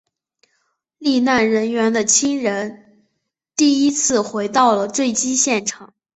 [0.97, 3.05] 罹难人员的亲人
[3.55, 5.93] 第一次回到了坠机现场。